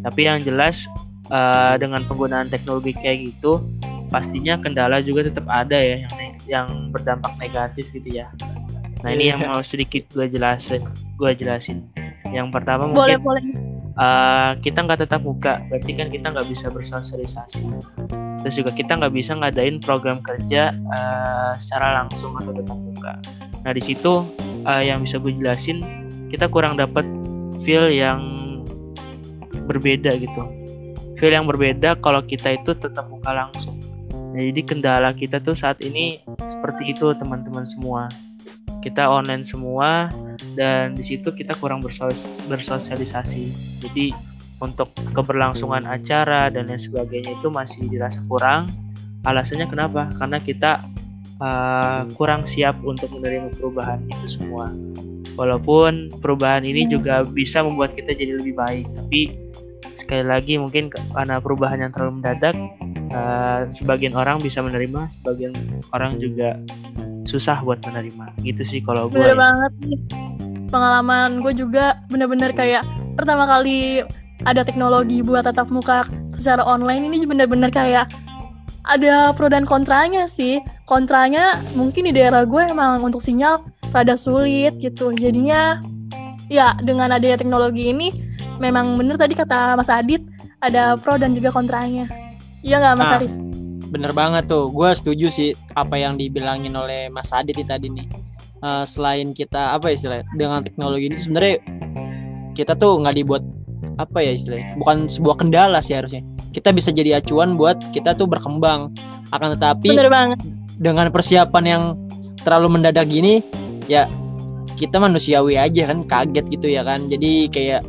[0.00, 0.88] Tapi yang jelas
[1.28, 3.60] eh, dengan penggunaan teknologi kayak gitu
[4.10, 6.14] pastinya kendala juga tetap ada ya yang
[6.50, 8.26] yang berdampak negatif gitu ya
[9.00, 10.84] nah ini yang mau sedikit gue jelasin
[11.20, 11.84] gue jelasin.
[12.30, 13.42] Yang pertama Boleh, mungkin boleh.
[13.98, 17.66] uh, kita nggak tetap muka berarti kan kita nggak bisa bersosialisasi.
[18.40, 23.12] Terus juga kita nggak bisa ngadain program kerja uh, secara langsung atau tetap muka.
[23.66, 24.24] Nah di situ
[24.64, 25.84] uh, yang bisa gue jelasin
[26.32, 27.04] kita kurang dapat
[27.66, 28.38] feel yang
[29.68, 30.42] berbeda gitu.
[31.20, 33.76] Feel yang berbeda kalau kita itu tetap muka langsung.
[34.30, 38.06] Nah, jadi kendala kita tuh saat ini seperti itu teman-teman semua
[38.80, 40.08] kita online semua
[40.56, 43.52] dan di situ kita kurang bersos- bersosialisasi.
[43.84, 44.12] Jadi
[44.60, 48.68] untuk keberlangsungan acara dan lain sebagainya itu masih dirasa kurang.
[49.24, 50.08] Alasannya kenapa?
[50.16, 50.84] Karena kita
[51.40, 54.68] uh, kurang siap untuk menerima perubahan itu semua.
[55.36, 56.92] Walaupun perubahan ini Hmm.
[57.00, 59.20] juga bisa membuat kita jadi lebih baik, tapi
[59.96, 62.56] sekali lagi mungkin karena perubahan yang terlalu mendadak,
[63.12, 65.56] uh, sebagian orang bisa menerima, sebagian
[65.96, 66.60] orang juga
[67.30, 68.34] susah buat menerima.
[68.42, 69.22] Gitu sih kalau gue.
[69.22, 69.98] Bener banget nih.
[70.70, 72.82] Pengalaman gue juga bener-bener kayak
[73.14, 74.02] pertama kali
[74.46, 78.10] ada teknologi buat tatap muka secara online ini bener-bener kayak
[78.86, 80.58] ada pro dan kontranya sih.
[80.86, 83.62] Kontranya mungkin di daerah gue emang untuk sinyal
[83.94, 85.14] rada sulit gitu.
[85.14, 85.78] Jadinya
[86.50, 88.10] ya dengan adanya teknologi ini
[88.58, 90.22] memang bener tadi kata Mas Adit
[90.62, 92.06] ada pro dan juga kontranya.
[92.60, 93.16] Iya nggak Mas Ah.
[93.18, 93.34] Aris?
[93.90, 98.06] Bener banget tuh, gue setuju sih apa yang dibilangin oleh Mas Adit tadi nih.
[98.60, 101.56] Eh, selain kita apa ya istilahnya dengan teknologi ini sebenarnya
[102.52, 103.42] kita tuh nggak dibuat
[103.96, 106.20] apa ya istilahnya, bukan sebuah kendala sih harusnya.
[106.52, 108.92] Kita bisa jadi acuan buat kita tuh berkembang.
[109.32, 110.38] Akan tetapi Bener banget.
[110.76, 111.82] dengan persiapan yang
[112.44, 113.40] terlalu mendadak gini,
[113.88, 114.06] ya
[114.76, 117.08] kita manusiawi aja kan kaget gitu ya kan.
[117.08, 117.80] Jadi kayak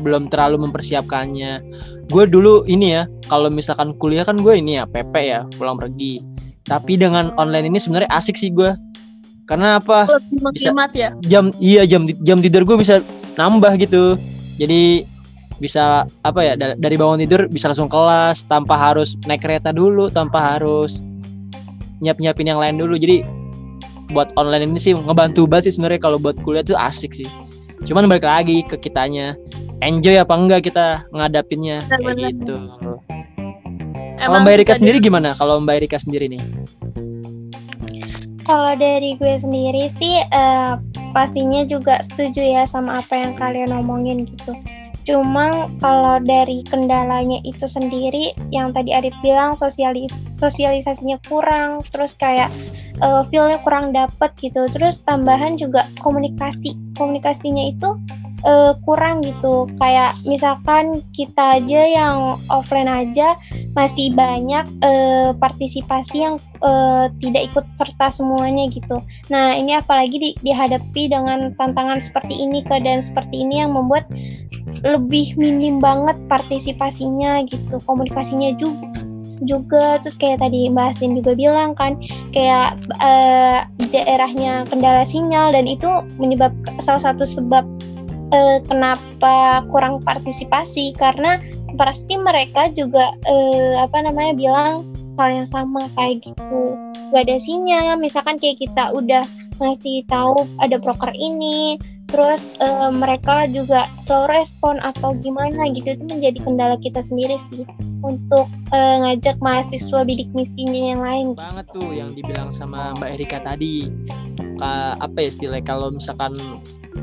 [0.00, 1.52] belum terlalu mempersiapkannya.
[2.08, 6.24] Gue dulu ini ya, kalau misalkan kuliah kan gue ini ya PP ya pulang pergi.
[6.64, 8.72] Tapi dengan online ini sebenarnya asik sih gue.
[9.46, 10.06] Karena apa?
[10.06, 11.10] Lebih Bisa- ya.
[11.26, 13.02] Jam iya jam jam tidur gue bisa
[13.34, 14.14] nambah gitu.
[14.58, 15.02] Jadi
[15.60, 20.08] bisa apa ya da- dari bangun tidur bisa langsung kelas tanpa harus naik kereta dulu,
[20.08, 21.04] tanpa harus
[22.00, 22.96] nyiap-nyiapin yang lain dulu.
[22.96, 23.26] Jadi
[24.10, 27.28] buat online ini sih ngebantu banget sih sebenarnya kalau buat kuliah tuh asik sih.
[27.84, 29.34] Cuman balik lagi ke kitanya.
[29.80, 32.56] Enjoy apa enggak kita ngadapinnya kayak gitu.
[34.20, 35.32] Kalau Mbak Erika sendiri gimana?
[35.32, 36.42] Kalau Mbak Erika sendiri nih?
[38.44, 40.72] Kalau dari gue sendiri sih eh,
[41.16, 44.52] pastinya juga setuju ya sama apa yang kalian omongin gitu.
[45.08, 52.52] Cuma kalau dari kendalanya itu sendiri yang tadi Adit bilang sosialis sosialisasinya kurang, terus kayak
[53.00, 54.68] eh, feel-nya kurang dapet gitu.
[54.68, 56.76] Terus tambahan juga komunikasi.
[57.00, 57.96] Komunikasinya itu
[58.44, 59.68] eh, kurang gitu.
[59.78, 62.16] Kayak misalkan kita aja yang
[62.48, 63.36] offline aja
[63.76, 69.02] masih banyak eh, partisipasi yang eh, tidak ikut serta semuanya gitu.
[69.32, 74.08] Nah ini apalagi di- dihadapi dengan tantangan seperti ini, keadaan seperti ini yang membuat
[74.84, 78.88] lebih minim banget partisipasinya gitu, komunikasinya juga
[79.44, 81.96] juga terus kayak tadi Mbak Astin juga bilang kan
[82.36, 85.88] kayak eh, daerahnya kendala sinyal dan itu
[86.20, 86.52] menyebab
[86.84, 87.64] salah satu sebab
[88.32, 90.94] eh, kenapa kurang partisipasi?
[90.96, 91.38] Karena
[91.78, 94.72] pasti mereka juga eh, apa namanya bilang
[95.18, 96.62] hal yang sama kayak gitu.
[97.10, 97.98] Gak ada sinyal.
[97.98, 99.24] Misalkan kayak kita udah
[99.60, 101.76] ngasih tahu ada broker ini
[102.10, 107.62] terus eh, mereka juga slow respon atau gimana gitu itu menjadi kendala kita sendiri sih
[108.02, 111.26] untuk eh, ngajak mahasiswa bidik misinya yang lain.
[111.38, 113.88] Banget tuh yang dibilang sama Mbak Erika tadi.
[114.60, 116.32] Ka- apa ya istilahnya kalau misalkan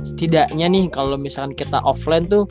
[0.05, 2.45] setidaknya nih kalau misalkan kita offline tuh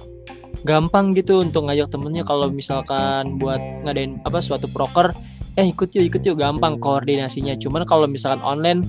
[0.64, 2.24] gampang gitu untuk ngajak temennya.
[2.26, 5.12] Kalau misalkan buat ngadain apa suatu proker
[5.56, 7.54] eh ikut yuk ikut yuk gampang koordinasinya.
[7.60, 8.82] Cuman kalau misalkan online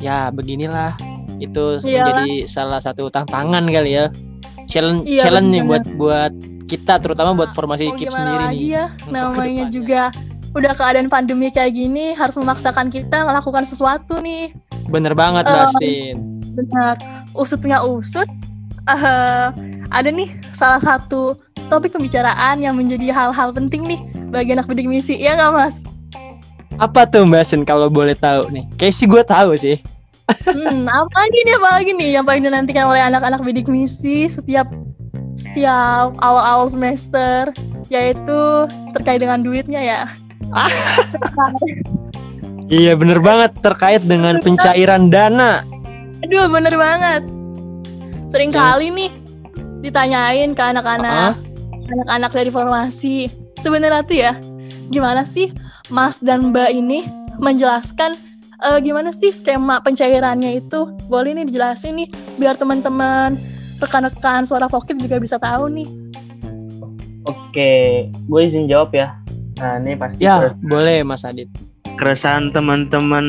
[0.00, 0.96] ya beginilah
[1.40, 1.84] itu Iyalah.
[2.12, 4.12] menjadi salah satu tantangan kali ya.
[4.64, 6.32] Challenge Iya, challenge nih buat buat
[6.64, 8.68] kita terutama buat formasi Mau KIP sendiri lagi nih.
[8.70, 8.84] ya?
[9.08, 10.02] Namanya juga
[10.50, 14.54] udah keadaan pandemi kayak gini harus memaksakan kita melakukan sesuatu nih.
[14.86, 16.14] Bener banget Eh, Dustin
[16.52, 16.94] benar
[17.32, 18.26] usut punya usut.
[18.82, 19.46] Eh
[19.88, 21.34] ada nih salah satu
[21.66, 25.82] topik pembicaraan yang menjadi hal-hal penting nih bagi anak bidik misi ya nggak mas?
[26.76, 28.64] Apa tuh Mbak Sen kalau boleh tahu nih?
[28.74, 29.76] Kayak sih gue tahu sih.
[30.46, 34.70] Hmm, apa lagi nih apa lagi nih yang paling dinantikan oleh anak-anak bidik misi setiap
[35.34, 37.54] setiap awal-awal semester
[37.88, 38.40] yaitu
[38.94, 40.00] terkait dengan duitnya ya
[42.70, 45.66] Iya bener banget terkait dengan pencairan dana.
[46.22, 47.26] Aduh bener banget.
[48.30, 49.10] Sering Yang- kali nih
[49.82, 51.34] ditanyain ke anak-anak,
[51.90, 53.26] anak-anak dari formasi.
[53.58, 54.32] Sebenarnya tuh ya,
[54.86, 55.50] gimana sih
[55.90, 57.10] Mas dan Mbak ini
[57.42, 58.14] menjelaskan
[58.60, 60.92] eh, gimana sih skema pencairannya itu?
[61.08, 63.40] Boleh nih dijelasin nih, biar teman-teman
[63.80, 65.88] rekan-rekan suara Pokip juga bisa tahu nih.
[67.24, 69.16] Oke, gue izin jawab ya.
[69.60, 71.48] Nah, ini pasti ya boleh Mas Adit.
[72.00, 73.26] keresahan teman-teman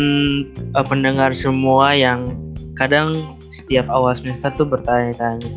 [0.55, 2.31] eh, pendengar semua yang
[2.79, 5.51] kadang setiap awal semester tuh bertanya-tanya,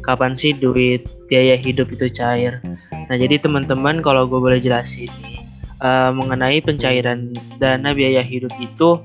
[0.00, 2.64] kapan sih duit biaya hidup itu cair?
[3.12, 5.33] Nah, jadi teman-teman kalau gue boleh jelasin nih,
[5.84, 8.98] eh, mengenai pencairan dana biaya hidup itu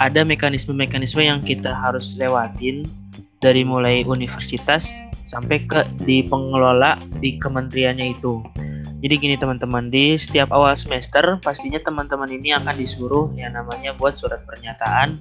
[0.00, 2.84] ada mekanisme-mekanisme yang kita harus lewatin
[3.40, 4.88] dari mulai universitas
[5.24, 8.44] sampai ke di pengelola di kementeriannya itu.
[9.00, 14.12] Jadi gini teman-teman, di setiap awal semester pastinya teman-teman ini akan disuruh yang namanya buat
[14.12, 15.16] surat pernyataan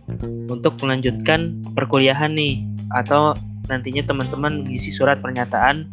[0.51, 2.59] untuk melanjutkan perkuliahan nih
[2.91, 3.31] atau
[3.71, 5.87] nantinya teman-teman mengisi surat pernyataan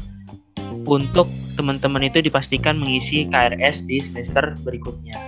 [0.87, 1.27] untuk
[1.59, 5.19] teman-teman itu dipastikan mengisi KRS di semester berikutnya.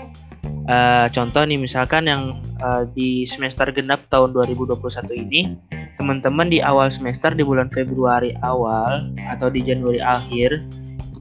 [0.68, 4.76] Uh, contoh nih misalkan yang uh, di semester genap tahun 2021
[5.16, 5.56] ini
[5.96, 10.60] teman-teman di awal semester di bulan Februari awal atau di Januari akhir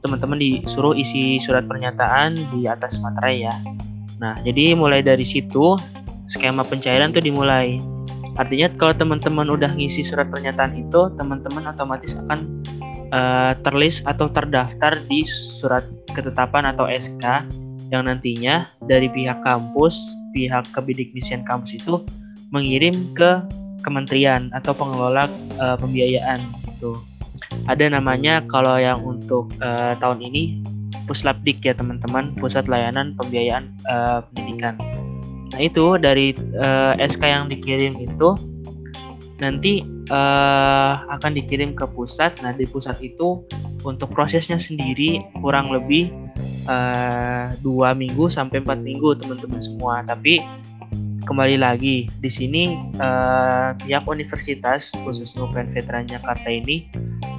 [0.04, 3.56] teman-teman disuruh isi surat pernyataan di atas materai ya.
[4.22, 5.78] Nah, jadi mulai dari situ
[6.30, 7.80] skema pencairan tuh dimulai.
[8.38, 12.57] Artinya kalau teman-teman udah ngisi surat pernyataan itu, teman-teman otomatis akan
[13.12, 17.48] uh, terlist atau terdaftar di surat ketetapan atau SK
[17.92, 19.96] yang nantinya dari pihak kampus,
[20.36, 22.04] pihak kebidikmisian kampus itu
[22.52, 23.44] mengirim ke
[23.84, 26.44] kementerian atau pengelola uh, pembiayaan
[26.74, 27.00] gitu.
[27.68, 30.60] Ada namanya kalau yang untuk uh, tahun ini
[31.08, 34.76] Puslapdik ya teman-teman Pusat Layanan Pembiayaan uh, Pendidikan.
[35.56, 38.36] Nah itu dari uh, SK yang dikirim itu
[39.40, 42.38] nanti uh, akan dikirim ke pusat.
[42.44, 43.44] Nah di pusat itu
[43.86, 46.12] untuk prosesnya sendiri kurang lebih
[46.68, 50.04] uh, dua minggu sampai empat minggu teman-teman semua.
[50.04, 50.44] Tapi
[51.28, 56.88] kembali lagi di sini uh, pihak universitas khususnya UPN Veteran Jakarta ini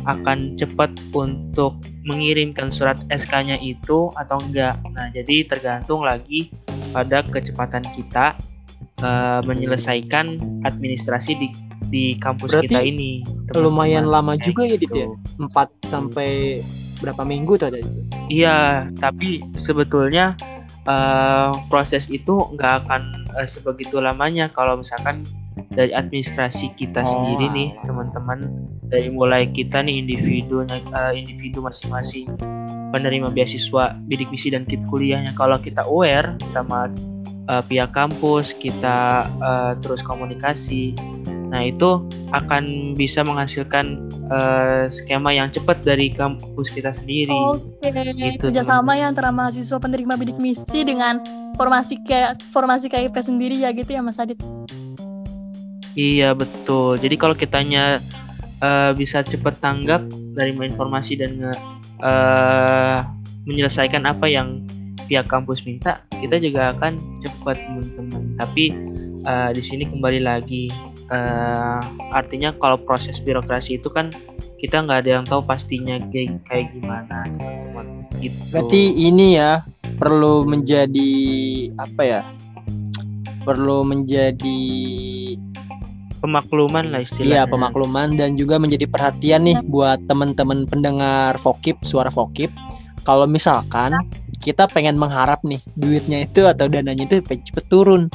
[0.05, 4.81] akan cepat untuk mengirimkan surat SK-nya itu atau enggak.
[4.97, 6.49] Nah, jadi tergantung lagi
[6.97, 8.37] pada kecepatan kita
[9.03, 11.49] uh, menyelesaikan administrasi di
[11.89, 13.25] di kampus Berarti kita ini.
[13.57, 14.93] Lumayan lama juga ya, gitu.
[14.93, 15.09] Dit ya?
[15.41, 16.61] 4 sampai
[17.01, 17.99] berapa minggu tuh ada itu?
[18.29, 20.37] Iya, tapi sebetulnya
[20.85, 23.03] uh, proses itu nggak akan
[23.39, 25.25] uh, sebegitu lamanya kalau misalkan
[25.75, 28.51] dari administrasi kita Oh, sendiri nih teman-teman
[28.87, 32.31] dari mulai kita nih individu uh, individu masing-masing
[32.95, 36.89] penerima beasiswa bidik misi dan kit kuliahnya kalau kita aware sama
[37.49, 40.95] uh, pihak kampus kita uh, terus komunikasi
[41.49, 42.05] nah itu
[42.37, 49.01] akan bisa menghasilkan uh, skema yang cepat dari kampus kita sendiri Oke, Gitu, kerjasama teman-teman.
[49.01, 51.25] ya antara mahasiswa penerima bidik misi dengan
[51.59, 54.39] formasi kayak formasi KIP sendiri ya gitu ya Mas Adit.
[55.99, 56.95] Iya betul.
[57.03, 57.99] Jadi kalau kitanya
[58.63, 60.07] eh, bisa cepat tanggap
[60.39, 61.51] dari informasi dan
[61.99, 62.99] eh,
[63.49, 64.63] menyelesaikan apa yang
[65.11, 68.23] pihak kampus minta, kita juga akan cepat teman-teman.
[68.39, 68.65] Tapi
[69.25, 70.71] eh, di sini kembali lagi,
[71.11, 71.81] eh,
[72.13, 74.11] artinya kalau proses birokrasi itu kan
[74.59, 77.87] kita nggak ada yang tahu pastinya kayak, kayak gimana teman-teman.
[78.19, 78.39] Gitu.
[78.51, 79.63] Berarti ini ya
[79.99, 81.13] perlu menjadi
[81.79, 82.23] apa ya?
[83.47, 84.61] Perlu menjadi
[86.19, 87.31] pemakluman lah istilahnya.
[87.31, 92.51] iya pemakluman dan juga menjadi perhatian nih buat teman-teman pendengar Vokip, suara Vokip.
[93.07, 93.95] Kalau misalkan
[94.39, 98.07] kita pengen mengharap nih duitnya itu atau dananya itu cepet turun.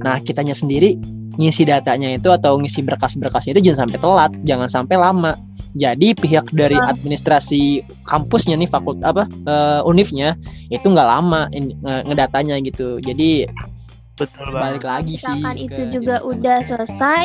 [0.00, 0.94] Nah, kitanya sendiri
[1.38, 5.32] ngisi datanya itu atau ngisi berkas-berkasnya itu jangan sampai telat, jangan sampai lama.
[5.78, 10.34] Jadi pihak dari administrasi kampusnya nih fakult apa eh, univnya
[10.72, 12.98] itu nggak lama nge- ngedatanya gitu.
[12.98, 13.46] Jadi
[14.18, 14.58] betul banget.
[14.58, 15.30] balik lagi sih.
[15.30, 17.22] misalkan ke itu juga udah selesai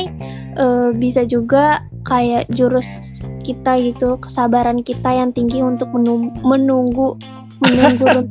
[0.62, 7.18] eh, bisa juga kayak jurus kita gitu kesabaran kita yang tinggi untuk menung- menunggu
[7.64, 8.08] menunggu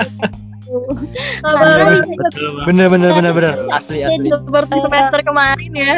[2.64, 4.30] bener bener bener bener asli asli.
[4.30, 5.96] Seperti semester kemarin ya.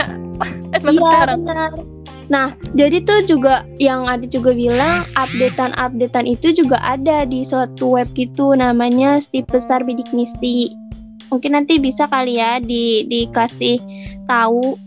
[0.72, 1.38] Eh semester Iya, sekarang.
[1.44, 1.70] benar.
[2.24, 8.08] Nah, jadi tuh juga yang ada juga bilang updatean-updatean itu juga ada di suatu web
[8.16, 10.72] gitu namanya Stip Besar Bidik Misti.
[11.28, 13.76] Mungkin nanti bisa kali ya di dikasih
[14.24, 14.80] tahu.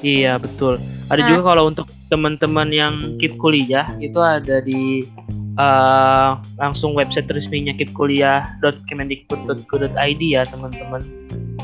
[0.00, 0.78] Iya betul.
[1.10, 1.28] Ada Nah.
[1.28, 5.02] juga kalau untuk teman-teman yang keep kuliah itu ada di
[5.58, 11.02] eh, langsung website resminya keepkuliah.kemendikbud.go.id ya teman-teman.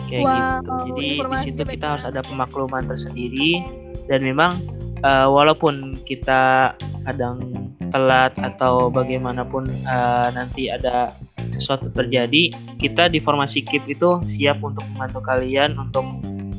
[0.08, 0.72] Kayak Wow, gitu.
[0.88, 3.60] Jadi di situ kita harus ada pemakluman tersendiri
[4.08, 4.56] dan memang
[5.04, 6.72] eh, walaupun kita
[7.04, 11.08] kadang telat atau bagaimanapun eh, nanti ada
[11.56, 16.04] sesuatu terjadi, kita di formasi KIP itu siap untuk membantu kalian untuk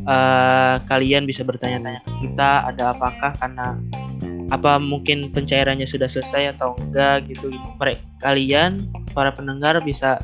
[0.09, 3.77] eh, kalian bisa bertanya-tanya ke kita ada apakah karena
[4.49, 8.81] apa mungkin pencairannya sudah selesai atau enggak gitu mereka kalian
[9.13, 10.17] para pendengar bisa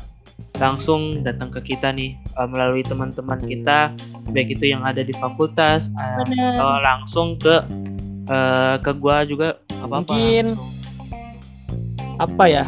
[0.58, 3.92] langsung datang ke kita nih eh, melalui teman-teman kita
[4.32, 7.62] baik itu yang ada di fakultas eh, atau langsung ke
[8.28, 10.46] eh, ke gua juga apa apa Mungkin
[12.16, 12.64] apa ya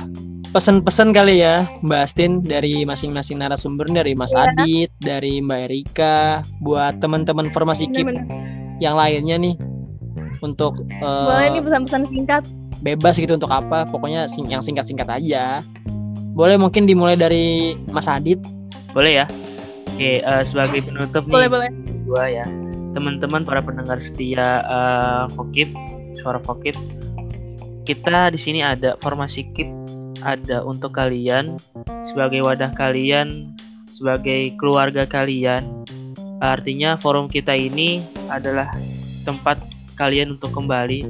[0.53, 4.53] pesan-pesan kali ya Mbak Astin dari masing-masing narasumber dari Mas Iya.
[4.53, 8.13] Adit, dari Mbak Erika buat teman-teman formasi KIP
[8.81, 9.55] yang lainnya nih
[10.41, 12.43] untuk eh, Boleh nih pesan-pesan singkat.
[12.79, 15.59] bebas gitu untuk apa pokoknya sing- yang singkat-singkat aja
[16.31, 18.39] boleh mungkin dimulai dari Mas Adit
[18.89, 19.27] Boleh ya?
[19.91, 21.69] Oke, eh, sebagai penutup nih Boleh, boleh.
[22.05, 22.47] gua ya.
[22.89, 25.69] Teman-teman para pendengar setia eh, Fokip,
[26.17, 26.79] suara Fokip.
[27.83, 29.71] Kita di sini ada formasi KIP
[30.21, 31.59] ada untuk kalian
[32.05, 33.55] sebagai wadah kalian,
[33.89, 35.63] sebagai keluarga kalian.
[36.39, 38.71] Artinya forum kita ini adalah
[39.23, 39.59] tempat
[39.99, 41.03] kalian untuk kembali,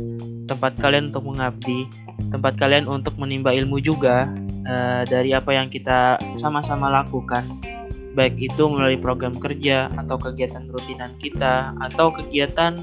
[0.49, 1.85] tempat kalian untuk mengabdi,
[2.33, 4.25] tempat kalian untuk menimba ilmu juga
[4.65, 7.45] eh, dari apa yang kita sama-sama lakukan.
[8.17, 12.75] Baik itu melalui program kerja atau kegiatan rutinan kita atau kegiatan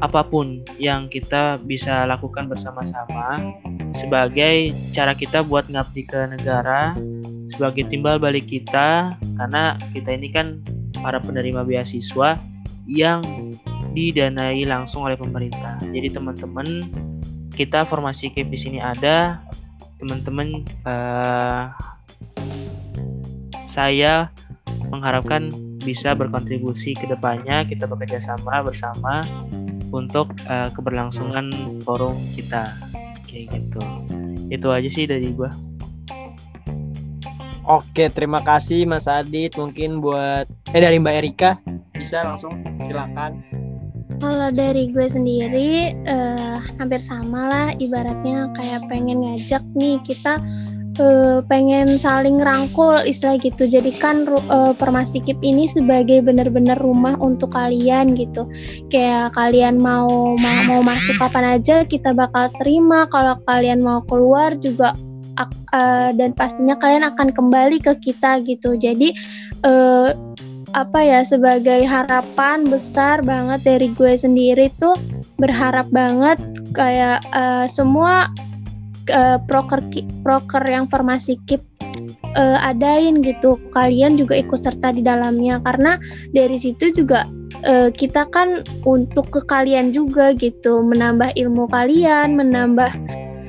[0.00, 3.54] apa pun yang kita bisa lakukan bersama-sama
[3.94, 6.98] sebagai cara kita buat ngabdi ke negara
[7.54, 10.58] sebagai timbal balik kita karena kita ini kan
[10.98, 12.34] para penerima beasiswa
[12.90, 13.22] yang
[13.94, 15.78] didanai langsung oleh pemerintah.
[15.80, 16.90] Jadi teman-teman
[17.54, 19.38] kita formasi KIP di sini ada
[20.02, 21.64] teman-teman eh,
[23.70, 24.28] saya
[24.90, 25.48] mengharapkan
[25.80, 29.22] bisa berkontribusi ke depannya kita bekerja sama bersama
[29.94, 32.74] untuk eh, keberlangsungan forum kita
[33.30, 33.82] kayak gitu
[34.50, 35.48] itu aja sih dari gua
[37.64, 39.56] Oke, terima kasih Mas Adit.
[39.56, 41.56] Mungkin buat eh dari Mbak Erika
[41.96, 43.40] bisa langsung silakan.
[44.22, 50.40] Kalau dari gue sendiri eh, hampir sama lah ibaratnya kayak pengen ngajak nih kita
[50.96, 53.66] eh, pengen saling rangkul istilah gitu.
[53.66, 58.46] Jadikan ru- eh, Permasikip ini sebagai benar-benar rumah untuk kalian gitu.
[58.88, 63.10] Kayak kalian mau mau, mau masuk kapan aja kita bakal terima.
[63.10, 64.94] Kalau kalian mau keluar juga
[65.74, 68.78] eh, dan pastinya kalian akan kembali ke kita gitu.
[68.78, 69.12] Jadi
[69.66, 70.10] eh,
[70.74, 74.98] apa ya sebagai harapan besar banget dari gue sendiri tuh
[75.38, 76.42] berharap banget
[76.74, 78.26] kayak eh, semua
[79.06, 79.80] eh, proker
[80.26, 81.62] proker yang formasi KIP
[82.34, 83.56] eh, adain gitu.
[83.70, 85.62] Kalian juga ikut serta di dalamnya.
[85.62, 85.96] Karena
[86.34, 87.26] dari situ juga
[87.62, 90.82] eh, kita kan untuk ke kalian juga gitu.
[90.82, 92.92] Menambah ilmu kalian menambah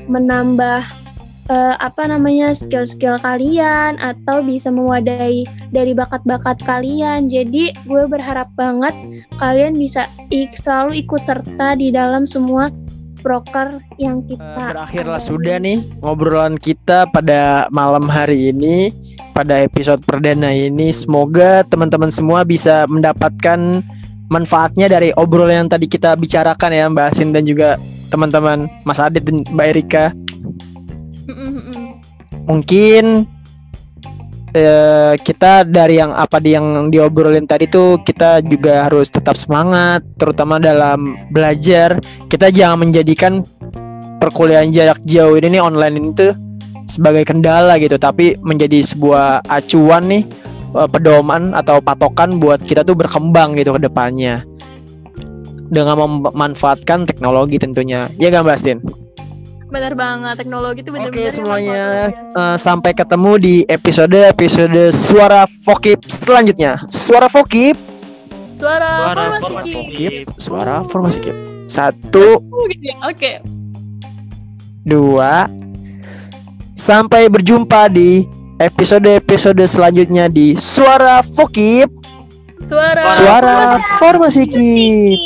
[0.05, 1.04] menambah
[1.45, 7.27] eh, apa namanya skill-skill kalian atau bisa mewadahi dari bakat-bakat kalian.
[7.27, 8.93] Jadi gue berharap banget
[9.37, 12.69] kalian bisa ik- selalu ikut serta di dalam semua
[13.21, 15.29] broker yang Eh, kita berakhirlah adain.
[15.33, 18.93] sudah nih ngobrolan kita pada malam hari ini
[19.33, 20.93] pada episode perdana ini.
[20.93, 23.81] Semoga teman-teman semua bisa mendapatkan
[24.25, 27.77] manfaatnya dari obrolan yang tadi kita bicarakan ya Mbak Asin dan juga
[28.09, 30.05] teman-teman Mas Adit dan Mbak Erika.
[32.45, 33.05] Mungkin
[34.55, 40.05] eh, kita dari yang apa di yang diobrolin tadi tuh kita juga harus tetap semangat
[40.15, 41.99] terutama dalam belajar.
[42.31, 43.43] Kita jangan menjadikan
[44.21, 46.33] perkuliahan jarak jauh ini nih online ini tuh
[46.85, 50.23] sebagai kendala gitu tapi menjadi sebuah acuan nih
[50.77, 54.45] eh, pedoman atau patokan buat kita tuh berkembang gitu ke depannya.
[55.65, 58.05] Dengan memanfaatkan teknologi tentunya.
[58.21, 58.59] Ya gak Mbak
[59.75, 61.83] Bener banget, teknologi itu bener-bener Oke yang semuanya
[62.31, 66.79] eh, sampai ketemu di episode episode suara Fokip selanjutnya.
[66.87, 67.75] Suara Fokip,
[68.47, 69.91] Suara, Suara formasi formasi KIP.
[69.91, 71.35] Kip, suara formasi Kip.
[71.67, 72.39] Satu.
[73.03, 73.43] Oke.
[74.87, 75.51] dua,
[76.71, 78.23] sampai berjumpa di
[78.63, 81.91] episode-episode selanjutnya di suara Fokip,
[82.63, 85.19] Suara suara formasi Kip.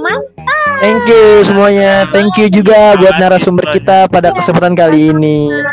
[0.00, 0.33] Mantap.
[0.80, 2.06] Thank you semuanya.
[2.10, 5.48] Thank you juga buat narasumber kita pada kesempatan kali ini.
[5.50, 5.70] Terima